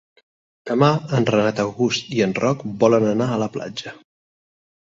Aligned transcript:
Demà 0.69 0.87
en 1.17 1.27
Renat 1.31 1.61
August 1.65 2.09
i 2.17 2.25
en 2.29 2.35
Roc 2.41 2.65
volen 2.85 3.07
anar 3.13 3.31
a 3.31 3.39
la 3.45 3.51
platja. 3.59 3.97